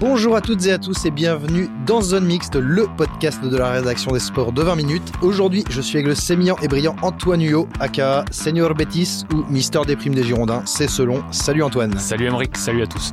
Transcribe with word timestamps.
Bonjour 0.00 0.34
à 0.34 0.40
toutes 0.40 0.66
et 0.66 0.72
à 0.72 0.78
tous 0.78 1.04
et 1.04 1.10
bienvenue 1.12 1.68
dans 1.86 2.02
Zone 2.02 2.24
Mixte, 2.24 2.56
le 2.56 2.88
podcast 2.96 3.42
de 3.44 3.56
la 3.56 3.70
rédaction 3.70 4.10
des 4.10 4.18
sports 4.18 4.52
de 4.52 4.60
20 4.60 4.74
minutes. 4.74 5.12
Aujourd'hui, 5.22 5.64
je 5.70 5.80
suis 5.80 5.98
avec 5.98 6.08
le 6.08 6.16
sémillant 6.16 6.56
et 6.62 6.68
brillant 6.68 6.96
Antoine 7.02 7.40
Huyot, 7.40 7.68
aka 7.78 8.24
Senior 8.32 8.74
Betis 8.74 9.22
ou 9.32 9.44
Mister 9.50 9.80
des 9.86 9.94
primes 9.94 10.14
des 10.14 10.24
Girondins, 10.24 10.64
c'est 10.66 10.88
selon. 10.88 11.22
Salut 11.30 11.62
Antoine. 11.62 11.96
Salut 11.98 12.26
Emeric, 12.26 12.56
salut 12.56 12.82
à 12.82 12.86
tous. 12.86 13.12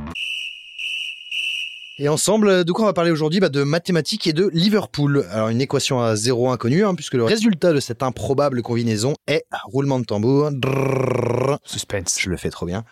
Et 1.98 2.08
ensemble, 2.08 2.64
de 2.64 2.72
quoi 2.72 2.84
on 2.84 2.88
va 2.88 2.94
parler 2.94 3.12
aujourd'hui? 3.12 3.38
Bah, 3.38 3.48
De 3.48 3.62
mathématiques 3.62 4.26
et 4.26 4.32
de 4.32 4.50
Liverpool. 4.52 5.24
Alors 5.30 5.50
une 5.50 5.60
équation 5.60 6.00
à 6.00 6.16
zéro 6.16 6.50
inconnue, 6.50 6.84
hein, 6.84 6.96
puisque 6.96 7.14
le 7.14 7.22
résultat 7.22 7.72
de 7.72 7.78
cette 7.80 8.02
improbable 8.02 8.60
combinaison 8.62 9.14
est, 9.28 9.44
roulement 9.66 10.00
de 10.00 10.04
tambour, 10.04 10.50
Suspense. 11.64 12.16
je 12.18 12.28
le 12.30 12.36
fais 12.36 12.50
trop 12.50 12.66
bien, 12.66 12.84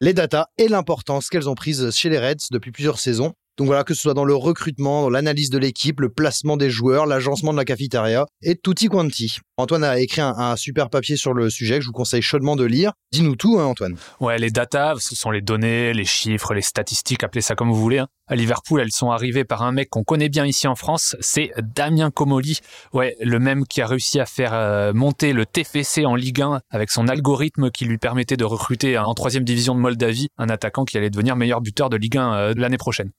les 0.00 0.12
datas 0.12 0.46
et 0.58 0.68
l'importance 0.68 1.28
qu'elles 1.28 1.48
ont 1.48 1.54
prise 1.54 1.90
chez 1.90 2.08
les 2.08 2.18
Reds 2.18 2.50
depuis 2.52 2.70
plusieurs 2.70 3.00
saisons. 3.00 3.34
Donc 3.58 3.66
voilà, 3.66 3.84
que 3.84 3.92
ce 3.92 4.00
soit 4.00 4.14
dans 4.14 4.24
le 4.24 4.34
recrutement, 4.34 5.02
dans 5.02 5.10
l'analyse 5.10 5.50
de 5.50 5.58
l'équipe, 5.58 6.00
le 6.00 6.08
placement 6.08 6.56
des 6.56 6.70
joueurs, 6.70 7.06
l'agencement 7.06 7.52
de 7.52 7.58
la 7.58 7.64
cafétéria 7.64 8.26
et 8.42 8.56
tutti 8.56 8.88
quanti. 8.88 9.38
Antoine 9.58 9.84
a 9.84 9.98
écrit 10.00 10.22
un, 10.22 10.56
super 10.56 10.88
papier 10.88 11.16
sur 11.16 11.34
le 11.34 11.50
sujet 11.50 11.76
que 11.76 11.82
je 11.82 11.86
vous 11.88 11.92
conseille 11.92 12.22
chaudement 12.22 12.56
de 12.56 12.64
lire. 12.64 12.92
Dis-nous 13.12 13.36
tout, 13.36 13.58
hein, 13.60 13.64
Antoine. 13.66 13.96
Ouais, 14.20 14.38
les 14.38 14.50
datas, 14.50 14.96
ce 15.00 15.14
sont 15.14 15.30
les 15.30 15.42
données, 15.42 15.92
les 15.92 16.04
chiffres, 16.04 16.54
les 16.54 16.62
statistiques, 16.62 17.22
appelez 17.24 17.42
ça 17.42 17.54
comme 17.54 17.68
vous 17.68 17.80
voulez. 17.80 17.98
hein. 17.98 18.08
À 18.32 18.34
Liverpool, 18.34 18.80
elles 18.80 18.92
sont 18.92 19.10
arrivées 19.10 19.44
par 19.44 19.60
un 19.60 19.72
mec 19.72 19.90
qu'on 19.90 20.04
connaît 20.04 20.30
bien 20.30 20.46
ici 20.46 20.66
en 20.66 20.74
France, 20.74 21.16
c'est 21.20 21.52
Damien 21.76 22.10
Comoli. 22.10 22.60
Ouais, 22.94 23.14
le 23.20 23.38
même 23.38 23.66
qui 23.66 23.82
a 23.82 23.86
réussi 23.86 24.20
à 24.20 24.24
faire 24.24 24.54
euh, 24.54 24.94
monter 24.94 25.34
le 25.34 25.44
TFC 25.44 26.06
en 26.06 26.14
Ligue 26.14 26.40
1 26.40 26.62
avec 26.70 26.90
son 26.90 27.08
algorithme 27.08 27.70
qui 27.70 27.84
lui 27.84 27.98
permettait 27.98 28.38
de 28.38 28.46
recruter 28.46 28.96
en 28.96 29.12
troisième 29.12 29.44
division 29.44 29.74
de 29.74 29.80
Moldavie 29.80 30.30
un 30.38 30.48
attaquant 30.48 30.86
qui 30.86 30.96
allait 30.96 31.10
devenir 31.10 31.36
meilleur 31.36 31.60
buteur 31.60 31.90
de 31.90 31.98
Ligue 31.98 32.16
1 32.16 32.32
euh, 32.32 32.54
l'année 32.56 32.78
prochaine. 32.78 33.10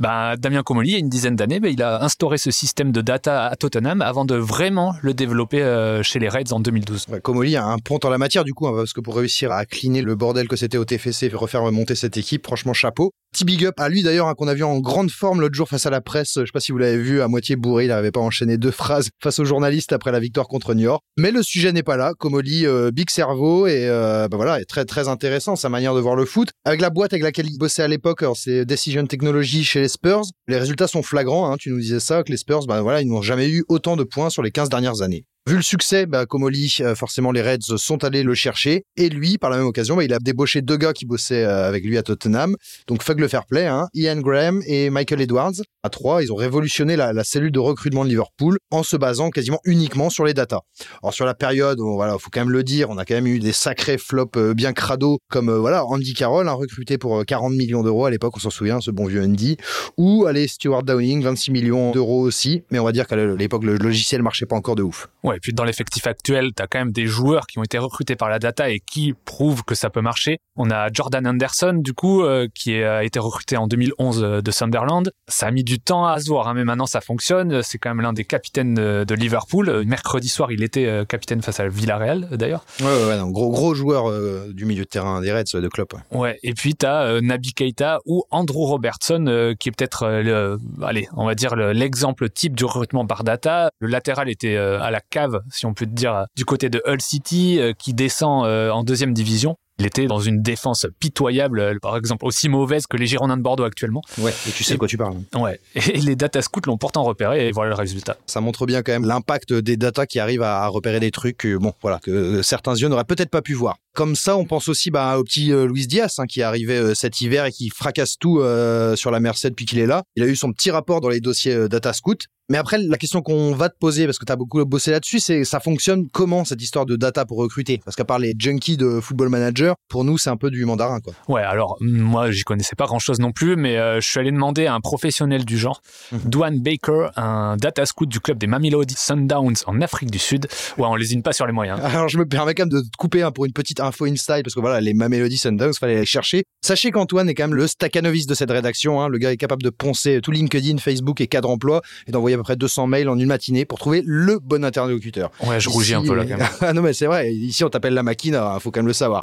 Bah, 0.00 0.36
Damien 0.36 0.62
Comoli, 0.62 0.90
il 0.90 0.92
y 0.92 0.96
a 0.96 0.98
une 0.98 1.08
dizaine 1.08 1.36
d'années, 1.36 1.60
bah, 1.60 1.68
il 1.68 1.82
a 1.82 2.04
instauré 2.04 2.38
ce 2.38 2.50
système 2.50 2.92
de 2.92 3.00
data 3.00 3.46
à 3.46 3.56
Tottenham 3.56 4.00
avant 4.00 4.24
de 4.24 4.36
vraiment 4.36 4.94
le 5.02 5.14
développer 5.14 5.62
euh, 5.62 6.02
chez 6.02 6.18
les 6.18 6.28
Reds 6.28 6.52
en 6.52 6.60
2012. 6.60 7.06
Ouais, 7.08 7.56
a 7.56 7.64
un 7.64 7.78
pont 7.78 7.98
en 8.04 8.08
la 8.08 8.18
matière 8.18 8.44
du 8.44 8.54
coup, 8.54 8.66
hein, 8.68 8.72
parce 8.74 8.92
que 8.92 9.00
pour 9.00 9.16
réussir 9.16 9.50
à 9.52 9.64
cleaner 9.64 10.02
le 10.02 10.14
bordel 10.14 10.48
que 10.48 10.56
c'était 10.56 10.78
au 10.78 10.84
TFC 10.84 11.26
et 11.26 11.28
refaire 11.34 11.62
monter 11.72 11.94
cette 11.94 12.16
équipe, 12.16 12.46
franchement 12.46 12.72
chapeau. 12.72 13.12
Petit 13.32 13.44
big 13.44 13.66
up 13.66 13.74
à 13.78 13.90
lui 13.90 14.02
d'ailleurs, 14.02 14.26
hein, 14.26 14.34
qu'on 14.34 14.48
a 14.48 14.54
vu 14.54 14.64
en 14.64 14.78
grande 14.78 15.10
forme 15.10 15.40
l'autre 15.40 15.54
jour 15.54 15.68
face 15.68 15.84
à 15.84 15.90
la 15.90 16.00
presse. 16.00 16.32
Je 16.36 16.46
sais 16.46 16.52
pas 16.52 16.60
si 16.60 16.72
vous 16.72 16.78
l'avez 16.78 16.96
vu, 16.96 17.20
à 17.20 17.28
moitié 17.28 17.56
bourré, 17.56 17.84
il 17.84 17.88
n'arrivait 17.88 18.10
pas 18.10 18.20
à 18.20 18.22
enchaîner 18.22 18.56
deux 18.56 18.70
phrases 18.70 19.10
face 19.22 19.38
aux 19.38 19.44
journalistes 19.44 19.92
après 19.92 20.12
la 20.12 20.20
victoire 20.20 20.48
contre 20.48 20.74
New 20.74 20.84
York. 20.84 21.02
Mais 21.18 21.30
le 21.30 21.42
sujet 21.42 21.72
n'est 21.72 21.82
pas 21.82 21.96
là. 21.96 22.14
Comoli, 22.18 22.64
euh, 22.66 22.90
big 22.90 23.10
cerveau 23.10 23.66
et 23.66 23.86
euh, 23.86 24.28
bah 24.28 24.36
voilà, 24.38 24.60
est 24.60 24.64
très 24.64 24.86
très 24.86 25.08
intéressant 25.08 25.56
sa 25.56 25.68
manière 25.68 25.94
de 25.94 26.00
voir 26.00 26.16
le 26.16 26.24
foot. 26.24 26.50
Avec 26.64 26.80
la 26.80 26.90
boîte 26.90 27.12
avec 27.12 27.22
laquelle 27.22 27.46
il 27.46 27.58
bossait 27.58 27.82
à 27.82 27.88
l'époque, 27.88 28.24
c'est 28.34 28.64
Decision 28.64 29.06
Technology 29.06 29.62
chez 29.62 29.80
les 29.80 29.87
Spurs. 29.88 30.24
Les 30.46 30.56
résultats 30.56 30.86
sont 30.86 31.02
flagrants. 31.02 31.50
Hein, 31.50 31.56
tu 31.58 31.70
nous 31.70 31.80
disais 31.80 32.00
ça 32.00 32.22
que 32.22 32.30
les 32.30 32.36
Spurs, 32.36 32.66
bah 32.66 32.82
voilà, 32.82 33.02
ils 33.02 33.08
n'ont 33.08 33.22
jamais 33.22 33.48
eu 33.48 33.64
autant 33.68 33.96
de 33.96 34.04
points 34.04 34.30
sur 34.30 34.42
les 34.42 34.50
15 34.50 34.68
dernières 34.68 35.02
années. 35.02 35.24
Vu 35.48 35.56
le 35.56 35.62
succès, 35.62 36.04
bah, 36.04 36.26
Comoli, 36.26 36.76
euh, 36.80 36.94
forcément 36.94 37.32
les 37.32 37.40
Reds 37.40 37.78
sont 37.78 38.04
allés 38.04 38.22
le 38.22 38.34
chercher. 38.34 38.84
Et 38.98 39.08
lui, 39.08 39.38
par 39.38 39.48
la 39.48 39.56
même 39.56 39.64
occasion, 39.64 39.96
bah, 39.96 40.04
il 40.04 40.12
a 40.12 40.18
débauché 40.18 40.60
deux 40.60 40.76
gars 40.76 40.92
qui 40.92 41.06
bossaient 41.06 41.42
euh, 41.42 41.66
avec 41.66 41.84
lui 41.84 41.96
à 41.96 42.02
Tottenham. 42.02 42.54
Donc 42.86 43.02
fuck 43.02 43.18
le 43.18 43.28
fair 43.28 43.46
play, 43.46 43.66
hein. 43.66 43.88
Ian 43.94 44.20
Graham 44.20 44.60
et 44.66 44.90
Michael 44.90 45.22
Edwards. 45.22 45.54
À 45.82 45.88
trois, 45.88 46.22
ils 46.22 46.30
ont 46.34 46.36
révolutionné 46.36 46.96
la, 46.96 47.24
cellule 47.24 47.50
de 47.50 47.60
recrutement 47.60 48.04
de 48.04 48.10
Liverpool 48.10 48.58
en 48.70 48.82
se 48.82 48.98
basant 48.98 49.30
quasiment 49.30 49.58
uniquement 49.64 50.10
sur 50.10 50.26
les 50.26 50.34
datas. 50.34 50.60
Alors 51.02 51.14
sur 51.14 51.24
la 51.24 51.32
période, 51.32 51.78
bon, 51.78 51.94
voilà, 51.94 52.18
faut 52.18 52.28
quand 52.30 52.40
même 52.40 52.50
le 52.50 52.62
dire, 52.62 52.90
on 52.90 52.98
a 52.98 53.06
quand 53.06 53.14
même 53.14 53.26
eu 53.26 53.38
des 53.38 53.52
sacrés 53.52 53.96
flops 53.96 54.36
euh, 54.36 54.52
bien 54.52 54.74
crado 54.74 55.16
comme 55.30 55.50
voilà 55.50 55.86
Andy 55.86 56.12
Carroll, 56.12 56.46
hein, 56.46 56.52
recruté 56.52 56.98
pour 56.98 57.20
euh, 57.20 57.24
40 57.24 57.54
millions 57.54 57.82
d'euros 57.82 58.04
à 58.04 58.10
l'époque, 58.10 58.34
on 58.36 58.40
s'en 58.40 58.50
souvient, 58.50 58.82
ce 58.82 58.90
bon 58.90 59.06
vieux 59.06 59.22
Andy. 59.22 59.56
Ou 59.96 60.26
allez 60.26 60.46
Stuart 60.46 60.82
Downing, 60.82 61.22
26 61.22 61.52
millions 61.52 61.92
d'euros 61.92 62.20
aussi. 62.20 62.64
Mais 62.70 62.78
on 62.78 62.84
va 62.84 62.92
dire 62.92 63.06
qu'à 63.06 63.16
l'époque 63.16 63.64
le 63.64 63.78
logiciel 63.78 64.22
marchait 64.22 64.44
pas 64.44 64.56
encore 64.56 64.76
de 64.76 64.82
ouf. 64.82 65.08
Et 65.38 65.40
puis 65.40 65.52
dans 65.52 65.62
l'effectif 65.62 66.04
actuel, 66.08 66.50
tu 66.56 66.60
as 66.60 66.66
quand 66.66 66.80
même 66.80 66.90
des 66.90 67.06
joueurs 67.06 67.46
qui 67.46 67.60
ont 67.60 67.62
été 67.62 67.78
recrutés 67.78 68.16
par 68.16 68.28
la 68.28 68.40
data 68.40 68.68
et 68.70 68.80
qui 68.80 69.14
prouvent 69.24 69.62
que 69.62 69.76
ça 69.76 69.88
peut 69.88 70.00
marcher. 70.00 70.38
On 70.56 70.68
a 70.72 70.88
Jordan 70.92 71.24
Anderson, 71.28 71.74
du 71.76 71.92
coup, 71.92 72.24
euh, 72.24 72.48
qui 72.52 72.74
a 72.82 73.04
été 73.04 73.20
recruté 73.20 73.56
en 73.56 73.68
2011 73.68 74.22
euh, 74.24 74.42
de 74.42 74.50
Sunderland. 74.50 75.12
Ça 75.28 75.46
a 75.46 75.50
mis 75.52 75.62
du 75.62 75.78
temps 75.78 76.06
à 76.06 76.18
se 76.18 76.26
voir, 76.28 76.48
hein, 76.48 76.54
mais 76.54 76.64
maintenant 76.64 76.86
ça 76.86 77.00
fonctionne. 77.00 77.62
C'est 77.62 77.78
quand 77.78 77.90
même 77.90 78.00
l'un 78.00 78.12
des 78.12 78.24
capitaines 78.24 78.74
de, 78.74 79.04
de 79.06 79.14
Liverpool. 79.14 79.68
Euh, 79.68 79.84
Mercredi 79.84 80.28
soir, 80.28 80.50
il 80.50 80.64
était 80.64 80.86
euh, 80.86 81.04
capitaine 81.04 81.40
face 81.40 81.60
à 81.60 81.68
Villarreal, 81.68 82.28
euh, 82.32 82.36
d'ailleurs. 82.36 82.64
Ouais, 82.80 82.86
ouais, 82.86 83.06
ouais, 83.10 83.16
non, 83.16 83.30
gros 83.30 83.50
gros 83.50 83.74
joueur 83.74 84.10
euh, 84.10 84.52
du 84.52 84.64
milieu 84.64 84.82
de 84.82 84.88
terrain 84.88 85.20
des 85.20 85.30
Reds 85.32 85.44
euh, 85.54 85.60
de 85.60 85.68
Klopp. 85.68 85.92
ouais. 85.94 86.18
Ouais, 86.18 86.38
et 86.42 86.52
puis 86.54 86.74
tu 86.74 86.84
as 86.84 87.20
Naby 87.20 87.52
Keita 87.54 88.00
ou 88.04 88.24
Andrew 88.30 88.64
Robertson, 88.66 89.24
euh, 89.28 89.54
qui 89.54 89.68
est 89.68 89.72
peut-être, 89.72 90.02
euh, 90.02 90.22
le, 90.22 90.58
allez, 90.84 91.06
on 91.16 91.24
va 91.26 91.34
dire 91.36 91.54
le- 91.54 91.72
l'exemple 91.72 92.28
type 92.28 92.56
du 92.56 92.64
recrutement 92.64 93.06
par 93.06 93.22
data. 93.22 93.70
Le 93.78 93.86
latéral 93.88 94.28
était 94.28 94.56
euh, 94.56 94.80
à 94.80 94.90
la 94.90 95.00
cave, 95.18 95.40
si 95.50 95.66
on 95.66 95.74
peut 95.74 95.86
dire, 95.86 96.26
du 96.36 96.44
côté 96.44 96.68
de 96.70 96.80
Hull 96.86 97.00
City, 97.00 97.58
euh, 97.58 97.72
qui 97.72 97.92
descend 97.92 98.46
euh, 98.46 98.70
en 98.70 98.84
deuxième 98.84 99.12
division. 99.12 99.56
Il 99.80 99.86
était 99.86 100.06
dans 100.06 100.18
une 100.18 100.42
défense 100.42 100.86
pitoyable, 100.98 101.60
euh, 101.60 101.74
par 101.80 101.96
exemple 101.96 102.24
aussi 102.26 102.48
mauvaise 102.48 102.86
que 102.86 102.96
les 102.96 103.06
Girondins 103.06 103.36
de 103.36 103.42
Bordeaux 103.42 103.64
actuellement. 103.64 104.02
Ouais, 104.18 104.32
et 104.48 104.50
tu 104.50 104.64
sais 104.64 104.74
de 104.74 104.78
quoi 104.78 104.88
tu 104.88 104.96
parles. 104.96 105.14
Ouais, 105.36 105.60
et 105.74 105.98
les 105.98 106.16
data 106.16 106.42
scouts 106.42 106.60
l'ont 106.66 106.78
pourtant 106.78 107.04
repéré 107.04 107.48
et 107.48 107.52
voilà 107.52 107.70
le 107.70 107.76
résultat. 107.76 108.16
Ça 108.26 108.40
montre 108.40 108.66
bien 108.66 108.82
quand 108.82 108.92
même 108.92 109.04
l'impact 109.04 109.52
des 109.52 109.76
datas 109.76 110.06
qui 110.06 110.18
arrivent 110.18 110.42
à, 110.42 110.66
repérer 110.68 111.00
des 111.00 111.10
trucs 111.10 111.46
bon, 111.46 111.72
voilà, 111.82 112.00
que 112.00 112.42
certains 112.42 112.74
yeux 112.74 112.88
n'auraient 112.88 113.04
peut-être 113.04 113.30
pas 113.30 113.42
pu 113.42 113.54
voir. 113.54 113.76
Comme 113.98 114.14
ça, 114.14 114.36
on 114.36 114.44
pense 114.44 114.68
aussi 114.68 114.92
bah, 114.92 115.18
au 115.18 115.24
petit 115.24 115.52
euh, 115.52 115.66
Luis 115.66 115.88
Diaz 115.88 116.20
hein, 116.20 116.26
qui 116.26 116.38
est 116.38 116.44
arrivé 116.44 116.76
euh, 116.76 116.94
cet 116.94 117.20
hiver 117.20 117.46
et 117.46 117.50
qui 117.50 117.68
fracasse 117.68 118.16
tout 118.16 118.38
euh, 118.38 118.94
sur 118.94 119.10
la 119.10 119.18
Merced 119.18 119.50
depuis 119.50 119.66
qu'il 119.66 119.80
est 119.80 119.86
là. 119.86 120.04
Il 120.14 120.22
a 120.22 120.26
eu 120.26 120.36
son 120.36 120.52
petit 120.52 120.70
rapport 120.70 121.00
dans 121.00 121.08
les 121.08 121.18
dossiers 121.18 121.52
euh, 121.52 121.66
Data 121.66 121.92
Scout. 121.92 122.26
Mais 122.50 122.56
après, 122.56 122.78
la 122.78 122.96
question 122.96 123.20
qu'on 123.20 123.52
va 123.52 123.68
te 123.68 123.76
poser, 123.78 124.06
parce 124.06 124.18
que 124.18 124.24
tu 124.24 124.32
as 124.32 124.36
beaucoup 124.36 124.64
bossé 124.64 124.90
là-dessus, 124.90 125.20
c'est 125.20 125.44
ça 125.44 125.60
fonctionne 125.60 126.08
comment 126.10 126.46
cette 126.46 126.62
histoire 126.62 126.86
de 126.86 126.96
data 126.96 127.26
pour 127.26 127.36
recruter? 127.36 127.78
Parce 127.84 127.94
qu'à 127.94 128.06
part 128.06 128.18
les 128.18 128.32
junkies 128.38 128.78
de 128.78 129.00
Football 129.00 129.28
Manager, 129.28 129.74
pour 129.90 130.02
nous, 130.02 130.16
c'est 130.16 130.30
un 130.30 130.38
peu 130.38 130.50
du 130.50 130.64
mandarin, 130.64 131.00
quoi. 131.00 131.12
Ouais, 131.28 131.42
alors 131.42 131.76
moi 131.82 132.30
j'y 132.30 132.44
connaissais 132.44 132.74
pas 132.74 132.86
grand 132.86 133.00
chose 133.00 133.18
non 133.18 133.32
plus, 133.32 133.56
mais 133.56 133.76
euh, 133.76 134.00
je 134.00 134.08
suis 134.08 134.18
allé 134.18 134.30
demander 134.32 134.64
à 134.64 134.72
un 134.72 134.80
professionnel 134.80 135.44
du 135.44 135.58
genre, 135.58 135.82
Mhm. 136.10 136.20
Dwan 136.24 136.58
Baker, 136.62 137.08
un 137.16 137.58
data 137.58 137.84
scout 137.84 138.08
du 138.08 138.18
club 138.18 138.38
des 138.38 138.46
Mamelodi 138.46 138.94
Sundowns 138.96 139.56
en 139.66 139.82
Afrique 139.82 140.10
du 140.10 140.18
Sud. 140.18 140.46
Ouais, 140.78 140.86
on 140.86 140.96
lésine 140.96 141.22
pas 141.22 141.34
sur 141.34 141.46
les 141.46 141.52
moyens. 141.52 141.78
Alors 141.82 142.08
je 142.08 142.16
me 142.16 142.24
permets 142.24 142.54
quand 142.54 142.62
même 142.62 142.70
de 142.70 142.80
te 142.80 142.96
couper 142.96 143.22
hein, 143.22 143.30
pour 143.30 143.44
une 143.44 143.52
petite 143.52 143.80
info 143.88 144.06
in-style 144.06 144.42
parce 144.44 144.54
que 144.54 144.60
voilà 144.60 144.80
les 144.80 144.94
Mamelody 144.94 145.36
Sundowns 145.36 145.74
fallait 145.74 145.96
les 145.96 146.06
chercher. 146.06 146.44
Sachez 146.64 146.90
qu'Antoine 146.90 147.28
est 147.28 147.34
quand 147.34 147.44
même 147.48 147.54
le 147.56 147.66
staccanovis 147.66 148.26
de 148.26 148.34
cette 148.34 148.50
rédaction. 148.50 149.00
hein. 149.02 149.08
Le 149.08 149.18
gars 149.18 149.32
est 149.32 149.36
capable 149.36 149.62
de 149.62 149.70
poncer 149.70 150.20
tout 150.22 150.30
LinkedIn, 150.30 150.78
Facebook 150.78 151.20
et 151.20 151.26
cadre 151.26 151.50
emploi 151.50 151.82
et 152.06 152.12
d'envoyer 152.12 152.34
à 152.34 152.38
peu 152.38 152.44
près 152.44 152.56
200 152.56 152.86
mails 152.86 153.08
en 153.08 153.18
une 153.18 153.26
matinée 153.26 153.64
pour 153.64 153.78
trouver 153.78 154.02
le 154.04 154.38
bon 154.38 154.64
interlocuteur. 154.64 155.30
Ouais, 155.46 155.58
je 155.60 155.68
rougis 155.68 155.94
un 155.94 156.02
peu 156.02 156.14
là 156.14 156.24
quand 156.28 156.36
même. 156.38 156.48
ah 156.60 156.72
non 156.72 156.82
mais 156.82 156.92
c'est 156.92 157.06
vrai. 157.06 157.32
Ici 157.32 157.64
on 157.64 157.68
t'appelle 157.70 157.94
la 157.94 158.02
machine. 158.02 158.38
Il 158.54 158.60
faut 158.60 158.70
quand 158.70 158.80
même 158.80 158.86
le 158.86 158.92
savoir. 158.92 159.22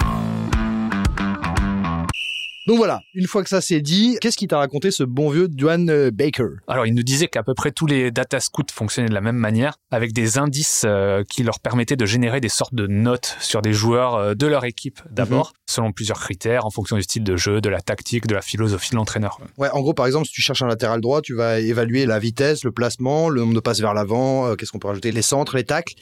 Donc 2.67 2.77
voilà, 2.77 3.01
une 3.13 3.27
fois 3.27 3.43
que 3.43 3.49
ça 3.49 3.61
c'est 3.61 3.79
dit, 3.79 4.17
qu'est-ce 4.21 4.37
qui 4.37 4.47
t'a 4.47 4.57
raconté 4.57 4.89
ce 4.89 5.03
bon 5.03 5.29
vieux 5.29 5.47
Duane 5.47 5.87
euh, 5.91 6.09
Baker? 6.11 6.47
Alors, 6.67 6.87
il 6.87 6.95
nous 6.95 7.03
disait 7.03 7.27
qu'à 7.27 7.43
peu 7.43 7.53
près 7.53 7.71
tous 7.71 7.85
les 7.85 8.09
data 8.09 8.39
scouts 8.39 8.63
fonctionnaient 8.73 9.07
de 9.07 9.13
la 9.13 9.21
même 9.21 9.35
manière, 9.35 9.75
avec 9.91 10.13
des 10.13 10.39
indices 10.39 10.81
euh, 10.83 11.23
qui 11.29 11.43
leur 11.43 11.59
permettaient 11.59 11.95
de 11.95 12.07
générer 12.07 12.41
des 12.41 12.49
sortes 12.49 12.73
de 12.73 12.87
notes 12.87 13.37
sur 13.39 13.61
des 13.61 13.71
joueurs 13.71 14.15
euh, 14.15 14.33
de 14.33 14.47
leur 14.47 14.65
équipe 14.65 14.99
d'abord, 15.11 15.53
selon 15.67 15.91
plusieurs 15.91 16.19
critères, 16.19 16.65
en 16.65 16.71
fonction 16.71 16.95
du 16.95 17.03
style 17.03 17.23
de 17.23 17.37
jeu, 17.37 17.61
de 17.61 17.69
la 17.69 17.81
tactique, 17.81 18.25
de 18.25 18.33
la 18.33 18.41
philosophie 18.41 18.89
de 18.89 18.95
l'entraîneur. 18.95 19.39
Ouais, 19.59 19.69
en 19.69 19.81
gros, 19.81 19.93
par 19.93 20.07
exemple, 20.07 20.25
si 20.25 20.33
tu 20.33 20.41
cherches 20.41 20.63
un 20.63 20.67
latéral 20.67 21.01
droit, 21.01 21.21
tu 21.21 21.35
vas 21.35 21.59
évaluer 21.59 22.07
la 22.07 22.17
vitesse, 22.17 22.63
le 22.63 22.71
placement, 22.71 23.29
le 23.29 23.41
nombre 23.41 23.53
de 23.53 23.59
passes 23.59 23.79
vers 23.79 23.93
l'avant, 23.93 24.47
euh, 24.47 24.55
qu'est-ce 24.55 24.71
qu'on 24.71 24.79
peut 24.79 24.87
rajouter, 24.87 25.11
les 25.11 25.21
centres, 25.21 25.55
les 25.55 25.65
tacles. 25.65 25.93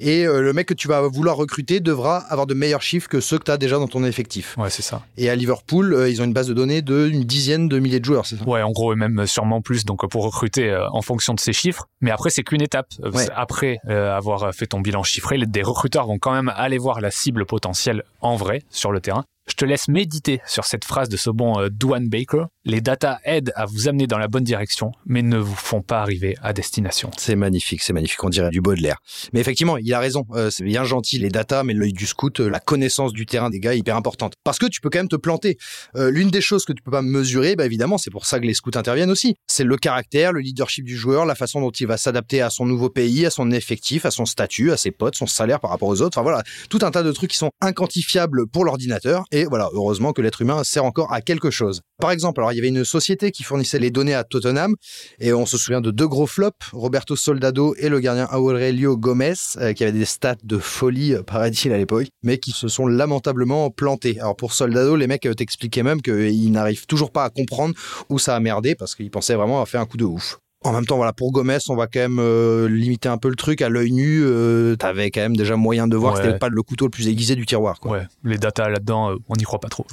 Et 0.00 0.24
le 0.24 0.52
mec 0.54 0.66
que 0.66 0.74
tu 0.74 0.88
vas 0.88 1.02
vouloir 1.02 1.36
recruter 1.36 1.78
devra 1.78 2.16
avoir 2.16 2.46
de 2.46 2.54
meilleurs 2.54 2.82
chiffres 2.82 3.08
que 3.08 3.20
ceux 3.20 3.38
que 3.38 3.44
tu 3.44 3.50
as 3.50 3.58
déjà 3.58 3.76
dans 3.76 3.86
ton 3.86 4.02
effectif. 4.02 4.56
Ouais, 4.56 4.70
c'est 4.70 4.82
ça. 4.82 5.04
Et 5.18 5.28
à 5.28 5.36
Liverpool, 5.36 5.99
ils 6.08 6.22
ont 6.22 6.24
une 6.24 6.32
base 6.32 6.48
de 6.48 6.54
données 6.54 6.82
d'une 6.82 7.24
dizaine 7.24 7.68
de 7.68 7.78
milliers 7.78 8.00
de 8.00 8.04
joueurs, 8.04 8.26
c'est 8.26 8.36
ça? 8.36 8.44
Ouais, 8.48 8.62
en 8.62 8.70
gros, 8.70 8.92
et 8.92 8.96
même 8.96 9.26
sûrement 9.26 9.60
plus, 9.60 9.84
donc 9.84 10.08
pour 10.08 10.24
recruter 10.24 10.70
euh, 10.70 10.88
en 10.90 11.02
fonction 11.02 11.34
de 11.34 11.40
ces 11.40 11.52
chiffres. 11.52 11.86
Mais 12.00 12.10
après, 12.10 12.30
c'est 12.30 12.42
qu'une 12.42 12.62
étape. 12.62 12.86
Euh, 13.04 13.10
Ouais. 13.10 13.26
Après 13.34 13.78
euh, 13.88 14.16
avoir 14.16 14.54
fait 14.54 14.66
ton 14.66 14.80
bilan 14.80 15.02
chiffré, 15.02 15.36
les- 15.36 15.46
des 15.46 15.62
recruteurs 15.62 16.06
vont 16.06 16.18
quand 16.18 16.32
même 16.32 16.52
aller 16.54 16.78
voir 16.78 17.00
la 17.00 17.10
cible 17.10 17.44
potentielle 17.44 18.04
en 18.20 18.36
vrai 18.36 18.62
sur 18.70 18.92
le 18.92 19.00
terrain. 19.00 19.24
Je 19.48 19.54
te 19.54 19.64
laisse 19.64 19.88
méditer 19.88 20.40
sur 20.46 20.64
cette 20.64 20.84
phrase 20.84 21.08
de 21.08 21.16
ce 21.16 21.30
bon 21.30 21.58
euh, 21.58 21.68
Dwan 21.70 22.08
Baker. 22.08 22.44
Les 22.64 22.82
data 22.82 23.18
aident 23.24 23.52
à 23.56 23.64
vous 23.64 23.88
amener 23.88 24.06
dans 24.06 24.18
la 24.18 24.28
bonne 24.28 24.44
direction, 24.44 24.92
mais 25.06 25.22
ne 25.22 25.38
vous 25.38 25.54
font 25.54 25.80
pas 25.80 26.02
arriver 26.02 26.36
à 26.42 26.52
destination. 26.52 27.10
C'est 27.16 27.34
magnifique, 27.34 27.82
c'est 27.82 27.94
magnifique, 27.94 28.22
on 28.22 28.28
dirait 28.28 28.50
du 28.50 28.60
Baudelaire. 28.60 28.98
Mais 29.32 29.40
effectivement, 29.40 29.78
il 29.78 29.92
a 29.94 29.98
raison, 29.98 30.26
euh, 30.32 30.50
c'est 30.50 30.64
bien 30.64 30.84
gentil 30.84 31.18
les 31.18 31.30
datas, 31.30 31.64
mais 31.64 31.72
l'œil 31.72 31.94
du 31.94 32.06
scout, 32.06 32.38
euh, 32.40 32.50
la 32.50 32.60
connaissance 32.60 33.14
du 33.14 33.24
terrain 33.24 33.48
des 33.48 33.60
gars 33.60 33.74
est 33.74 33.78
hyper 33.78 33.96
importante. 33.96 34.34
Parce 34.44 34.58
que 34.58 34.66
tu 34.66 34.82
peux 34.82 34.90
quand 34.90 34.98
même 34.98 35.08
te 35.08 35.16
planter. 35.16 35.56
Euh, 35.96 36.10
L'une 36.10 36.30
des 36.30 36.42
choses 36.42 36.66
que 36.66 36.74
tu 36.74 36.82
peux 36.82 36.90
pas 36.90 37.00
mesurer, 37.00 37.56
bah 37.56 37.64
évidemment, 37.64 37.96
c'est 37.96 38.10
pour 38.10 38.26
ça 38.26 38.40
que 38.40 38.44
les 38.44 38.52
scouts 38.52 38.70
interviennent 38.74 39.10
aussi. 39.10 39.36
C'est 39.46 39.64
le 39.64 39.76
caractère, 39.78 40.32
le 40.32 40.40
leadership 40.40 40.84
du 40.84 40.98
joueur, 40.98 41.24
la 41.24 41.34
façon 41.34 41.62
dont 41.62 41.70
il 41.70 41.86
va 41.86 41.96
s'adapter 41.96 42.42
à 42.42 42.50
son 42.50 42.66
nouveau 42.66 42.90
pays, 42.90 43.24
à 43.24 43.30
son 43.30 43.50
effectif, 43.50 44.04
à 44.04 44.10
son 44.10 44.26
statut, 44.26 44.70
à 44.70 44.76
ses 44.76 44.90
potes, 44.90 45.16
son 45.16 45.26
salaire 45.26 45.60
par 45.60 45.70
rapport 45.70 45.88
aux 45.88 46.02
autres. 46.02 46.18
Enfin 46.18 46.22
voilà, 46.22 46.42
tout 46.68 46.80
un 46.82 46.90
tas 46.90 47.02
de 47.02 47.12
trucs 47.12 47.30
qui 47.30 47.38
sont 47.38 47.50
inquantifiables 47.62 48.46
pour 48.46 48.66
l'ordinateur. 48.66 49.24
Et 49.32 49.44
voilà, 49.44 49.68
heureusement 49.72 50.12
que 50.12 50.22
l'être 50.22 50.42
humain 50.42 50.64
sert 50.64 50.84
encore 50.84 51.12
à 51.12 51.20
quelque 51.20 51.50
chose. 51.50 51.82
Par 52.00 52.10
exemple, 52.10 52.40
alors 52.40 52.52
il 52.52 52.56
y 52.56 52.58
avait 52.58 52.68
une 52.68 52.84
société 52.84 53.30
qui 53.30 53.44
fournissait 53.44 53.78
les 53.78 53.90
données 53.90 54.14
à 54.14 54.24
Tottenham 54.24 54.74
et 55.20 55.32
on 55.32 55.46
se 55.46 55.56
souvient 55.56 55.80
de 55.80 55.90
deux 55.90 56.08
gros 56.08 56.26
flops, 56.26 56.70
Roberto 56.72 57.14
Soldado 57.14 57.74
et 57.78 57.88
le 57.88 58.00
gardien 58.00 58.28
Aurelio 58.32 58.96
Gomez, 58.96 59.34
euh, 59.58 59.72
qui 59.72 59.84
avaient 59.84 59.92
des 59.92 60.04
stats 60.04 60.36
de 60.42 60.58
folie, 60.58 61.14
euh, 61.14 61.22
paraît-il 61.22 61.72
à 61.72 61.78
l'époque, 61.78 62.08
mais 62.24 62.38
qui 62.38 62.50
se 62.50 62.66
sont 62.68 62.86
lamentablement 62.86 63.70
plantés. 63.70 64.18
Alors 64.18 64.34
pour 64.34 64.52
Soldado, 64.52 64.96
les 64.96 65.06
mecs 65.06 65.26
euh, 65.26 65.34
t'expliquaient 65.34 65.84
même 65.84 66.02
qu'ils 66.02 66.50
n'arrivent 66.50 66.86
toujours 66.86 67.12
pas 67.12 67.24
à 67.24 67.30
comprendre 67.30 67.74
où 68.08 68.18
ça 68.18 68.34
a 68.34 68.40
merdé 68.40 68.74
parce 68.74 68.96
qu'ils 68.96 69.10
pensaient 69.10 69.34
vraiment 69.34 69.54
avoir 69.54 69.68
fait 69.68 69.78
un 69.78 69.86
coup 69.86 69.96
de 69.96 70.04
ouf. 70.04 70.40
En 70.62 70.72
même 70.72 70.84
temps, 70.84 70.96
voilà, 70.96 71.14
pour 71.14 71.32
Gomez, 71.32 71.56
on 71.70 71.74
va 71.74 71.86
quand 71.86 72.00
même 72.00 72.18
euh, 72.20 72.68
limiter 72.68 73.08
un 73.08 73.16
peu 73.16 73.30
le 73.30 73.34
truc 73.34 73.62
à 73.62 73.70
l'œil 73.70 73.92
nu. 73.92 74.20
Euh, 74.22 74.76
T'avais 74.76 75.10
quand 75.10 75.22
même 75.22 75.34
déjà 75.36 75.56
moyen 75.56 75.88
de 75.88 75.96
voir 75.96 76.12
que 76.14 76.18
Ouais. 76.18 76.24
c'était 76.26 76.38
pas 76.38 76.50
le 76.50 76.62
couteau 76.62 76.84
le 76.84 76.90
plus 76.90 77.08
aiguisé 77.08 77.34
du 77.34 77.46
tiroir. 77.46 77.80
Quoi. 77.80 77.92
Ouais, 77.92 78.06
les 78.24 78.36
data 78.36 78.68
là-dedans, 78.68 79.12
euh, 79.12 79.16
on 79.30 79.36
n'y 79.36 79.44
croit 79.44 79.58
pas 79.60 79.68
trop. 79.70 79.86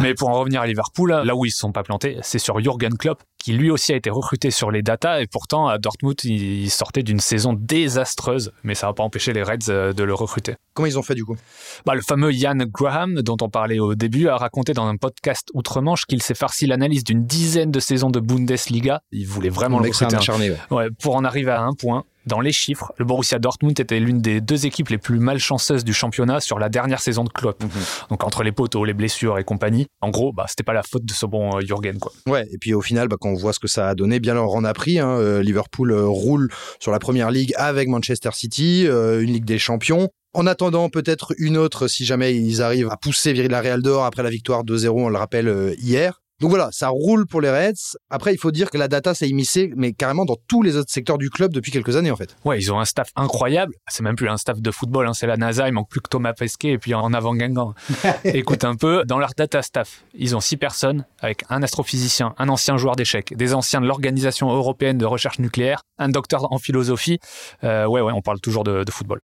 Mais 0.00 0.14
pour 0.14 0.30
en 0.30 0.40
revenir 0.40 0.62
à 0.62 0.66
Liverpool, 0.66 1.10
là 1.10 1.36
où 1.36 1.44
ils 1.44 1.50
se 1.50 1.58
sont 1.58 1.72
pas 1.72 1.82
plantés, 1.82 2.16
c'est 2.22 2.38
sur 2.38 2.58
Jürgen 2.58 2.96
Klopp, 2.96 3.22
qui 3.44 3.52
lui 3.52 3.70
aussi 3.70 3.92
a 3.92 3.96
été 3.96 4.08
recruté 4.08 4.50
sur 4.50 4.70
les 4.70 4.80
data, 4.80 5.20
et 5.20 5.26
pourtant 5.26 5.68
à 5.68 5.76
Dortmund, 5.76 6.14
il 6.24 6.70
sortait 6.70 7.02
d'une 7.02 7.20
saison 7.20 7.52
désastreuse, 7.52 8.52
mais 8.62 8.74
ça 8.74 8.86
n'a 8.86 8.94
pas 8.94 9.02
empêché 9.02 9.34
les 9.34 9.42
Reds 9.42 9.68
euh, 9.68 9.92
de 9.92 10.02
le 10.02 10.14
recruter. 10.14 10.54
Comment 10.72 10.86
ils 10.86 10.98
ont 10.98 11.02
fait 11.02 11.14
du 11.14 11.26
coup? 11.26 11.36
Bah, 11.84 11.94
le 11.94 12.00
fameux 12.00 12.32
Ian 12.32 12.56
Graham, 12.66 13.20
dont 13.20 13.36
on 13.42 13.50
parlait 13.50 13.78
au 13.78 13.94
début, 13.94 14.28
a 14.28 14.38
raconté 14.38 14.72
dans 14.72 14.86
un 14.86 14.96
podcast 14.96 15.48
outre-Manche 15.52 16.06
qu'il 16.06 16.22
s'est 16.22 16.34
farci 16.34 16.66
l'analyse 16.66 17.04
d'une 17.04 17.26
dizaine 17.26 17.70
de 17.70 17.80
saisons 17.80 18.08
de 18.08 18.18
Bundesliga. 18.18 19.02
Il 19.12 19.26
voulait 19.26 19.50
vraiment 19.50 19.78
Le 19.78 19.84
un 19.84 19.88
recruter. 19.88 20.16
acharné. 20.16 20.50
ouais. 20.50 20.56
Ouais, 20.70 20.88
pour 21.02 21.16
en 21.16 21.24
arriver 21.24 21.50
à 21.50 21.60
un 21.60 21.74
point, 21.74 22.04
dans 22.26 22.40
les 22.40 22.52
chiffres, 22.52 22.92
le 22.98 23.04
Borussia 23.04 23.38
Dortmund 23.38 23.78
était 23.78 24.00
l'une 24.00 24.20
des 24.20 24.40
deux 24.40 24.66
équipes 24.66 24.88
les 24.88 24.98
plus 24.98 25.18
malchanceuses 25.18 25.84
du 25.84 25.92
championnat 25.92 26.40
sur 26.40 26.58
la 26.58 26.68
dernière 26.68 27.00
saison 27.00 27.24
de 27.24 27.28
Klopp. 27.28 27.62
Mhm. 27.62 27.70
Donc 28.10 28.24
entre 28.24 28.42
les 28.42 28.52
poteaux, 28.52 28.84
les 28.84 28.94
blessures 28.94 29.38
et 29.38 29.44
compagnie, 29.44 29.86
en 30.00 30.10
gros, 30.10 30.32
bah, 30.32 30.46
c'était 30.48 30.62
pas 30.62 30.72
la 30.72 30.82
faute 30.82 31.04
de 31.04 31.12
ce 31.12 31.26
bon 31.26 31.56
euh, 31.56 31.60
Jürgen. 31.60 31.98
Quoi. 31.98 32.12
Ouais, 32.26 32.46
et 32.52 32.58
puis 32.58 32.74
au 32.74 32.80
final, 32.80 33.08
bah, 33.08 33.16
quand 33.20 33.28
on 33.30 33.34
voit 33.34 33.52
ce 33.52 33.60
que 33.60 33.68
ça 33.68 33.88
a 33.88 33.94
donné, 33.94 34.20
bien 34.20 34.34
leur 34.34 34.50
en 34.52 34.64
a 34.64 34.72
pris. 34.72 34.98
hein. 34.98 35.08
Euh, 35.18 35.42
Liverpool 35.42 35.92
euh, 35.92 36.06
roule 36.06 36.50
sur 36.80 36.92
la 36.92 36.98
première 36.98 37.30
ligue 37.30 37.52
avec 37.56 37.88
Manchester 37.88 38.30
City, 38.32 38.86
une 38.86 39.32
ligue 39.32 39.44
des 39.44 39.58
champions. 39.58 40.08
En 40.32 40.46
attendant 40.46 40.88
peut-être 40.88 41.32
une 41.38 41.56
autre 41.56 41.86
si 41.86 42.04
jamais 42.04 42.34
ils 42.34 42.60
arrivent 42.60 42.88
à 42.90 42.96
pousser 42.96 43.32
la 43.34 43.60
Real 43.60 43.82
dehors 43.82 44.04
après 44.04 44.22
la 44.22 44.30
victoire 44.30 44.64
2-0, 44.64 44.88
on 44.88 45.08
le 45.08 45.16
rappelle 45.16 45.74
hier. 45.78 46.20
Donc 46.40 46.50
voilà, 46.50 46.68
ça 46.72 46.88
roule 46.88 47.26
pour 47.26 47.40
les 47.40 47.50
Reds. 47.50 47.96
Après, 48.10 48.34
il 48.34 48.38
faut 48.38 48.50
dire 48.50 48.70
que 48.70 48.76
la 48.76 48.88
data 48.88 49.14
s'est 49.14 49.28
immiscée, 49.28 49.72
mais 49.76 49.92
carrément 49.92 50.24
dans 50.24 50.36
tous 50.48 50.62
les 50.62 50.76
autres 50.76 50.90
secteurs 50.90 51.16
du 51.16 51.30
club 51.30 51.52
depuis 51.52 51.70
quelques 51.70 51.96
années 51.96 52.10
en 52.10 52.16
fait. 52.16 52.36
Ouais, 52.44 52.58
ils 52.58 52.72
ont 52.72 52.80
un 52.80 52.84
staff 52.84 53.10
incroyable. 53.14 53.74
C'est 53.88 54.02
même 54.02 54.16
plus 54.16 54.28
un 54.28 54.36
staff 54.36 54.60
de 54.60 54.70
football, 54.70 55.06
hein, 55.06 55.14
c'est 55.14 55.26
la 55.26 55.36
NASA. 55.36 55.68
Il 55.68 55.72
manque 55.72 55.88
plus 55.88 56.00
que 56.00 56.08
Thomas 56.08 56.32
Pesquet 56.32 56.70
et 56.70 56.78
puis 56.78 56.92
en 56.94 57.12
avant 57.12 57.34
Guingamp. 57.34 57.74
Écoute 58.24 58.64
un 58.64 58.74
peu, 58.74 59.04
dans 59.06 59.18
leur 59.18 59.30
data 59.36 59.62
staff, 59.62 60.04
ils 60.14 60.34
ont 60.34 60.40
six 60.40 60.56
personnes 60.56 61.06
avec 61.20 61.44
un 61.50 61.62
astrophysicien, 61.62 62.34
un 62.38 62.48
ancien 62.48 62.76
joueur 62.76 62.96
d'échecs, 62.96 63.36
des 63.36 63.54
anciens 63.54 63.80
de 63.80 63.86
l'Organisation 63.86 64.52
européenne 64.52 64.98
de 64.98 65.06
recherche 65.06 65.38
nucléaire, 65.38 65.82
un 65.98 66.08
docteur 66.08 66.52
en 66.52 66.58
philosophie. 66.58 67.20
Euh, 67.62 67.86
ouais, 67.86 68.00
ouais, 68.00 68.12
on 68.12 68.22
parle 68.22 68.40
toujours 68.40 68.64
de, 68.64 68.82
de 68.82 68.90
football. 68.90 69.20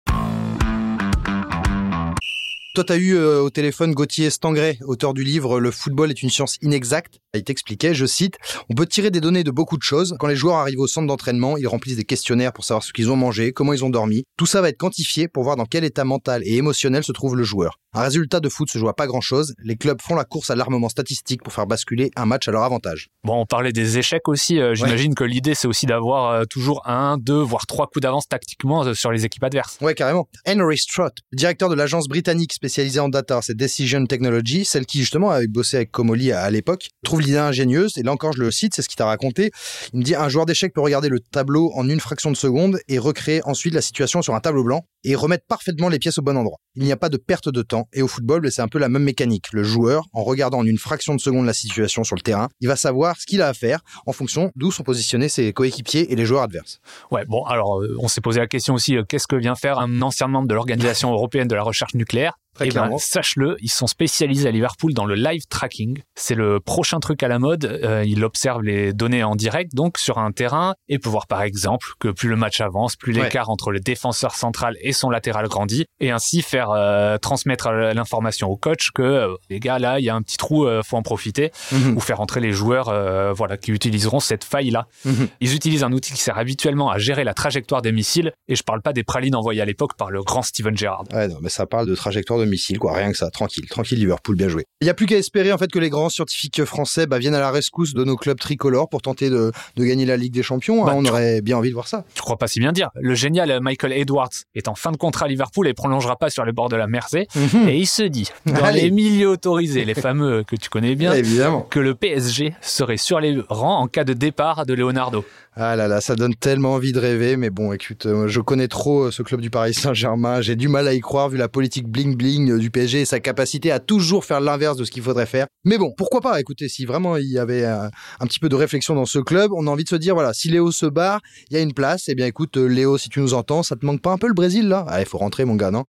Toi, 2.76 2.84
tu 2.84 2.94
eu 2.94 3.16
euh, 3.16 3.42
au 3.42 3.50
téléphone 3.50 3.96
Gauthier 3.96 4.30
Stangret, 4.30 4.78
auteur 4.86 5.16
du 5.16 5.24
livre 5.24 5.60
Le 5.60 5.72
football 5.72 6.12
est 6.12 6.22
une 6.22 6.30
science 6.30 6.58
inexacte. 6.62 7.20
Il 7.34 7.44
t'expliquait, 7.44 7.96
je 7.96 8.06
cite, 8.06 8.38
On 8.70 8.76
peut 8.76 8.86
tirer 8.86 9.10
des 9.10 9.22
données 9.22 9.44
de 9.44 9.50
beaucoup 9.50 9.76
de 9.76 9.82
choses. 9.82 10.16
Quand 10.20 10.28
les 10.28 10.36
joueurs 10.36 10.58
arrivent 10.58 10.80
au 10.80 10.86
centre 10.86 11.08
d'entraînement, 11.08 11.58
ils 11.58 11.68
remplissent 11.68 11.98
des 11.98 12.04
questionnaires 12.04 12.54
pour 12.54 12.64
savoir 12.64 12.84
ce 12.84 12.94
qu'ils 12.94 13.10
ont 13.10 13.16
mangé, 13.16 13.54
comment 13.54 13.74
ils 13.74 13.84
ont 13.84 13.90
dormi. 13.90 14.24
Tout 14.38 14.46
ça 14.46 14.62
va 14.62 14.70
être 14.70 14.78
quantifié 14.78 15.28
pour 15.28 15.44
voir 15.44 15.56
dans 15.56 15.66
quel 15.66 15.84
état 15.84 16.06
mental 16.06 16.44
et 16.46 16.58
émotionnel 16.58 17.04
se 17.04 17.12
trouve 17.12 17.36
le 17.36 17.44
joueur. 17.44 17.80
Un 17.94 18.02
résultat 18.02 18.40
de 18.40 18.50
foot 18.50 18.70
se 18.70 18.78
joue 18.78 18.88
à 18.88 18.96
pas 18.96 19.08
grand-chose. 19.08 19.56
Les 19.64 19.76
clubs 19.76 20.00
font 20.00 20.14
la 20.14 20.24
course 20.24 20.52
à 20.52 20.56
l'armement 20.56 20.90
statistique 20.90 21.42
pour 21.42 21.52
faire 21.52 21.66
basculer 21.66 22.12
un 22.16 22.28
match 22.28 22.48
à 22.48 22.52
leur 22.52 22.62
avantage. 22.62 23.08
Bon, 23.24 23.42
on 23.42 23.46
parlait 23.48 23.74
des 23.74 23.98
échecs 23.98 24.28
aussi. 24.28 24.60
Euh, 24.60 24.76
J'imagine 24.76 25.16
que 25.16 25.24
l'idée, 25.24 25.56
c'est 25.56 25.68
aussi 25.68 25.88
d'avoir 25.88 26.32
euh, 26.32 26.44
toujours 26.46 26.88
un, 26.88 27.18
deux, 27.18 27.42
voire 27.42 27.66
trois 27.66 27.88
coups 27.88 28.04
d'avance 28.04 28.28
tactiquement 28.28 28.86
euh, 28.86 28.94
sur 28.94 29.12
les 29.12 29.26
équipes 29.26 29.44
adverses. 29.44 29.80
Ouais, 29.82 29.96
carrément. 29.96 30.28
Henry 30.48 30.78
Strout, 30.78 31.10
directeur 31.34 31.68
de 31.68 31.74
l'agence 31.74 32.08
britannique 32.08 32.54
spécialisée 32.54 33.00
en 33.00 33.10
data, 33.10 33.40
c'est 33.42 33.58
Decision 33.58 34.06
Technology, 34.06 34.66
celle 34.66 34.86
qui 34.86 35.00
justement 35.00 35.32
avait 35.32 35.48
bossé 35.48 35.78
avec 35.78 35.90
Comoli 35.90 36.32
à, 36.32 36.44
à 36.44 36.52
l'époque, 36.52 36.90
trouve 37.04 37.22
l'idée 37.22 37.38
ingénieuse. 37.38 37.98
Et 37.98 38.04
là 38.04 38.12
encore, 38.12 38.34
je 38.34 38.44
le 38.44 38.52
cite, 38.52 38.76
c'est 38.76 38.84
ce 38.84 38.88
qu'il 38.88 38.98
t'a 38.98 39.08
raconté. 39.08 39.50
Il 39.94 40.00
me 40.00 40.04
dit 40.04 40.14
un 40.14 40.30
joueur 40.30 40.46
d'échecs 40.46 40.74
peut 40.76 40.82
regarder 40.82 41.10
le 41.10 41.20
tableau 41.20 41.72
en 41.74 41.90
une 41.90 42.00
fraction 42.00 42.30
de 42.30 42.38
seconde 42.38 42.78
et 42.88 43.00
recréer 43.00 43.42
ensuite 43.46 43.74
la 43.74 43.82
situation 43.82 44.22
sur 44.22 44.36
un 44.36 44.40
tableau 44.42 44.64
blanc 44.64 44.86
et 45.04 45.16
remettre 45.16 45.46
parfaitement 45.48 45.90
les 45.90 45.98
pièces 45.98 46.20
au 46.20 46.22
bon 46.22 46.38
endroit. 46.38 46.58
Il 46.76 46.84
n'y 46.84 46.92
a 46.92 46.98
pas 46.98 47.10
de 47.10 47.18
perte 47.18 47.50
de 47.50 47.62
temps. 47.62 47.79
Et 47.94 48.02
au 48.02 48.08
football, 48.08 48.52
c'est 48.52 48.62
un 48.62 48.68
peu 48.68 48.80
la 48.80 48.90
même 48.90 49.04
mécanique. 49.04 49.48
Le 49.52 49.64
joueur, 49.64 50.06
en 50.14 50.24
regardant 50.24 50.60
en 50.60 50.66
une 50.66 50.78
fraction 50.78 51.16
de 51.16 51.20
seconde 51.20 51.46
la 51.46 51.54
situation 51.54 52.04
sur 52.04 52.16
le 52.16 52.22
terrain, 52.22 52.50
il 52.62 52.68
va 52.68 52.76
savoir 52.76 53.18
ce 53.18 53.26
qu'il 53.26 53.42
a 53.42 53.48
à 53.48 53.54
faire 53.54 53.82
en 54.06 54.14
fonction 54.14 54.52
d'où 54.56 54.72
sont 54.72 54.84
positionnés 54.84 55.30
ses 55.30 55.54
coéquipiers 55.54 56.12
et 56.12 56.16
les 56.16 56.26
joueurs 56.26 56.44
adverses. 56.44 56.80
Ouais, 57.12 57.26
bon, 57.26 57.44
alors, 57.46 57.82
euh, 57.82 57.96
on 58.00 58.08
s'est 58.08 58.22
posé 58.22 58.40
la 58.40 58.48
question 58.48 58.74
aussi, 58.74 58.98
euh, 58.98 59.04
qu'est-ce 59.04 59.28
que 59.28 59.36
vient 59.36 59.56
faire 59.56 59.80
un 59.80 60.02
ancien 60.02 60.28
membre 60.28 60.48
de 60.48 60.56
l'Organisation 60.56 61.12
européenne 61.12 61.48
de 61.48 61.56
la 61.56 61.64
recherche 61.64 61.94
nucléaire? 61.96 62.38
Très 62.60 62.68
Eh 62.68 62.72
ben, 62.72 62.98
sache-le, 62.98 63.56
ils 63.62 63.70
sont 63.72 63.88
spécialisés 63.88 64.48
à 64.50 64.52
Liverpool 64.52 64.94
dans 64.94 65.06
le 65.06 65.16
live 65.16 65.44
tracking. 65.50 66.02
C'est 66.16 66.36
le 66.36 66.60
prochain 66.60 67.00
truc 67.00 67.24
à 67.24 67.30
la 67.30 67.40
mode. 67.40 67.64
Euh, 67.66 68.04
il 68.06 68.24
observe 68.26 68.62
les 68.64 68.92
données 68.92 69.24
en 69.24 69.36
direct, 69.38 69.74
donc 69.76 69.98
sur 69.98 70.18
un 70.18 70.32
terrain, 70.34 70.74
et 70.90 71.00
peut 71.00 71.08
voir 71.10 71.26
par 71.28 71.42
exemple 71.42 71.88
que 72.00 72.10
plus 72.10 72.28
le 72.28 72.36
match 72.36 72.60
avance, 72.60 72.96
plus 72.98 73.16
Ouais. 73.16 73.24
l'écart 73.24 73.50
entre 73.50 73.72
le 73.72 73.80
défenseur 73.80 74.36
central 74.36 74.76
et 74.82 74.92
son 74.92 75.10
latéral 75.10 75.48
grandit, 75.48 75.86
et 76.02 76.12
ainsi 76.12 76.42
faire 76.42 76.70
euh, 76.72 77.18
transmettre 77.18 77.68
euh, 77.68 77.94
l'information 77.94 78.50
au 78.50 78.58
coach 78.58 78.90
que 78.94 79.02
euh, 79.02 79.36
les 79.50 79.60
gars 79.62 79.80
là, 79.80 80.00
il 80.00 80.04
y 80.06 80.10
a 80.10 80.16
un 80.16 80.22
petit 80.22 80.38
trou, 80.38 80.68
faut 80.84 80.98
en 80.98 81.02
profiter, 81.02 81.52
Mhm. 81.72 81.96
ou 81.96 82.00
faire 82.02 82.20
entrer 82.20 82.42
les 82.42 82.52
joueurs, 82.52 82.94
voilà, 83.34 83.56
qui 83.58 83.72
utiliseront 83.72 84.20
cette 84.20 84.44
faille 84.44 84.70
là. 84.72 84.88
Mhm. 85.06 85.28
Ils 85.40 85.56
utilisent 85.56 85.84
un 85.84 85.92
outil 85.94 86.12
qui 86.14 86.20
sert 86.22 86.38
habituellement 86.38 86.90
à 86.90 86.98
gérer 86.98 87.24
la 87.24 87.34
trajectoire 87.34 87.82
des 87.82 87.92
missiles, 87.92 88.34
et 88.48 88.56
je 88.56 88.64
parle 88.64 88.82
pas 88.82 88.92
des 88.94 89.04
pralines 89.04 89.36
envoyées 89.36 89.62
à 89.62 89.66
l'époque 89.66 89.96
par 89.96 90.12
le 90.12 90.22
grand 90.24 90.42
Steven 90.42 90.76
Gerrard. 90.78 91.06
Ouais, 91.14 91.28
non, 91.28 91.38
mais 91.42 91.50
ça 91.50 91.66
parle 91.66 91.88
de 91.88 91.96
trajectoire 91.96 92.40
de 92.40 92.46
quoi. 92.80 92.94
Rien 92.94 93.12
que 93.12 93.18
ça. 93.18 93.30
Tranquille. 93.30 93.66
Tranquille, 93.70 94.00
Liverpool, 94.00 94.36
bien 94.36 94.50
joué. 94.50 94.66
Il 94.82 94.86
n'y 94.86 94.90
a 94.90 94.94
plus 94.94 95.06
qu'à 95.06 95.18
espérer, 95.18 95.52
en 95.52 95.58
fait, 95.58 95.72
que 95.72 95.80
les 95.80 95.90
grands 95.90 96.10
scientifiques 96.10 96.64
français 96.66 97.06
bah, 97.08 97.20
viennent 97.20 97.36
à 97.36 97.40
la 97.40 97.52
rescousse 97.52 97.94
de 97.94 98.04
nos 98.04 98.16
clubs 98.16 98.40
tricolores 98.40 98.90
pour 98.90 99.02
tenter 99.02 99.30
de, 99.30 99.52
de 99.76 99.84
gagner 99.86 100.06
la 100.06 100.18
Ligue 100.18 100.34
des 100.34 100.44
Champions. 100.44 100.84
hein. 100.84 100.88
Bah, 100.88 100.94
on 100.96 101.06
aurait 101.06 101.42
bien 101.42 101.58
envie 101.58 101.70
de 101.70 101.74
voir 101.74 101.88
ça. 101.88 102.06
Tu 102.16 102.22
crois 102.22 102.38
pas 102.38 102.48
si 102.48 102.60
bien 102.60 102.72
dire. 102.72 102.90
Le 102.96 103.16
génial 103.16 103.52
euh, 103.52 103.60
Michael 103.60 103.94
Edwards 103.94 104.30
est 104.56 104.68
en 104.68 104.76
fin 104.76 104.92
de 104.92 104.98
contrat 104.98 105.26
à 105.26 105.30
Liverpool 105.30 105.68
et 105.68 105.74
prolongera 105.74 106.16
pas 106.16 106.30
sur 106.30 106.46
les 106.46 106.52
bords 106.52 106.70
de 106.70 106.76
la 106.76 106.88
Mersey. 106.88 107.28
Et 107.68 107.78
il 107.78 107.88
se 107.88 108.04
dit, 108.04 108.28
dans 108.46 108.56
Allez. 108.64 108.82
les 108.82 108.92
milieux 108.92 109.30
autorisés, 109.30 109.86
les 109.86 109.94
fameux 109.96 110.44
que 110.44 110.56
tu 110.56 110.70
connais 110.70 110.96
bien, 110.96 111.14
Évidemment. 111.14 111.62
que 111.70 111.80
le 111.80 111.96
PSG 111.96 112.54
serait 112.62 112.98
sur 112.98 113.20
les 113.20 113.38
rangs 113.50 113.80
en 113.82 113.88
cas 113.88 114.04
de 114.04 114.14
départ 114.14 114.66
de 114.66 114.74
Leonardo. 114.74 115.26
Ah 115.62 115.76
là 115.76 115.88
là, 115.90 116.00
ça 116.00 116.16
donne 116.16 116.36
tellement 116.36 116.74
envie 116.74 116.94
de 116.94 117.00
rêver. 117.00 117.36
Mais 117.36 117.50
bon, 117.50 117.74
écoute, 117.74 118.06
euh, 118.06 118.28
je 118.28 118.40
connais 118.40 118.68
trop 118.70 119.06
euh, 119.06 119.12
ce 119.12 119.24
club 119.24 119.42
du 119.42 119.50
Paris 119.50 119.74
Saint-Germain. 119.74 120.40
J'ai 120.42 120.56
du 120.56 120.70
mal 120.70 120.88
à 120.88 120.94
y 120.94 121.02
croire 121.02 121.28
vu 121.28 121.38
la 121.38 121.50
politique 121.50 121.88
bling-bling 121.88 122.29
du 122.38 122.70
PSG 122.70 123.02
et 123.02 123.06
sa 123.06 123.20
capacité 123.20 123.72
à 123.72 123.80
toujours 123.80 124.26
faire 124.26 124.40
l'inverse 124.40 124.78
de 124.78 124.84
ce 124.84 124.92
qu'il 124.92 125.02
faudrait 125.02 125.26
faire. 125.26 125.48
Mais 125.66 125.78
bon, 125.78 125.92
pourquoi 125.98 126.22
pas? 126.22 126.40
Écoutez, 126.40 126.70
si 126.70 126.86
vraiment 126.86 127.18
il 127.18 127.30
y 127.32 127.40
avait 127.40 127.66
euh, 127.66 127.88
un 128.20 128.26
petit 128.28 128.40
peu 128.40 128.50
de 128.50 128.56
réflexion 128.56 128.96
dans 128.96 129.06
ce 129.06 129.20
club, 129.20 129.52
on 129.54 129.68
a 129.68 129.70
envie 129.70 129.84
de 129.84 129.90
se 129.90 129.96
dire, 129.96 130.14
voilà, 130.14 130.34
si 130.34 130.50
Léo 130.50 130.72
se 130.72 130.86
barre, 130.86 131.22
il 131.50 131.56
y 131.56 131.58
a 131.58 131.62
une 131.62 131.74
place. 131.74 132.08
Eh 132.08 132.16
bien, 132.16 132.28
écoute, 132.28 132.58
euh, 132.58 132.68
Léo, 132.68 132.98
si 132.98 133.10
tu 133.10 133.20
nous 133.20 133.34
entends, 133.34 133.64
ça 133.64 133.76
te 133.76 133.86
manque 133.86 134.02
pas 134.02 134.12
un 134.12 134.18
peu 134.18 134.28
le 134.28 134.34
Brésil, 134.34 134.68
là? 134.68 134.86
Allez, 134.88 135.06
faut 135.06 135.18
rentrer, 135.18 135.46
mon 135.46 135.56
gars, 135.56 135.72
non? 135.72 135.86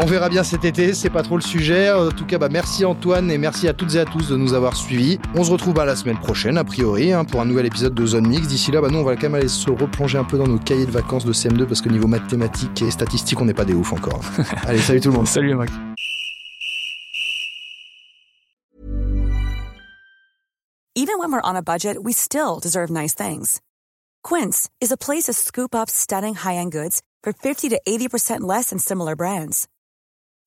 On 0.00 0.06
verra 0.06 0.28
bien 0.28 0.44
cet 0.44 0.64
été, 0.64 0.94
c'est 0.94 1.10
pas 1.10 1.22
trop 1.22 1.36
le 1.36 1.42
sujet. 1.42 1.90
En 1.90 2.10
tout 2.10 2.24
cas, 2.24 2.38
bah, 2.38 2.48
merci 2.50 2.84
Antoine 2.84 3.30
et 3.30 3.38
merci 3.38 3.68
à 3.68 3.72
toutes 3.72 3.94
et 3.96 4.00
à 4.00 4.04
tous 4.04 4.28
de 4.28 4.36
nous 4.36 4.54
avoir 4.54 4.76
suivis. 4.76 5.18
On 5.34 5.42
se 5.42 5.50
retrouve 5.50 5.74
bah, 5.74 5.84
la 5.84 5.96
semaine 5.96 6.18
prochaine, 6.18 6.56
a 6.56 6.64
priori, 6.64 7.12
hein, 7.12 7.24
pour 7.24 7.40
un 7.40 7.44
nouvel 7.44 7.66
épisode 7.66 7.94
de 7.94 8.06
Zone 8.06 8.28
Mix. 8.28 8.46
D'ici 8.46 8.70
là, 8.70 8.80
bah, 8.80 8.88
nous, 8.90 8.98
on 8.98 9.04
va 9.04 9.16
quand 9.16 9.22
même 9.22 9.34
aller 9.34 9.48
se 9.48 9.70
replonger 9.70 10.18
un 10.18 10.24
peu 10.24 10.38
dans 10.38 10.46
nos 10.46 10.58
cahiers 10.58 10.86
de 10.86 10.90
vacances 10.90 11.24
de 11.24 11.32
CM2 11.32 11.66
parce 11.66 11.80
que 11.80 11.88
niveau 11.88 12.06
mathématiques 12.06 12.82
et 12.82 12.90
statistiques, 12.90 13.40
on 13.40 13.44
n'est 13.44 13.54
pas 13.54 13.64
des 13.64 13.74
oufs 13.74 13.92
encore. 13.92 14.20
Allez, 14.66 14.78
salut 14.78 15.00
tout 15.00 15.10
le 15.10 15.16
monde. 15.16 15.26
Salut 15.26 15.54
Mike. 15.54 15.70
Even 20.94 21.18
when 21.20 21.32
we're 21.32 21.40
on 21.42 21.56
a 21.56 21.62
budget, 21.62 22.02
we 22.02 22.12
still 22.12 22.58
deserve 22.60 22.90
nice 22.90 23.14
things. 23.14 23.60
Quince 24.24 24.68
is 24.80 24.92
a 24.92 24.96
place 24.96 25.24
to 25.24 25.32
scoop 25.32 25.74
up 25.74 25.88
stunning 25.88 26.34
high-end 26.34 26.72
goods 26.72 27.02
for 27.22 27.32
50 27.32 27.68
to 27.68 27.80
80% 27.88 28.40
less 28.40 28.70
than 28.70 28.78
similar 28.78 29.14
brands. 29.14 29.68